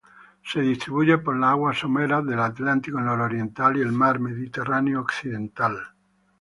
[0.43, 5.77] Se distribuye por las aguas someras del Atlántico nororiental y el mar Mediterráneo occidental.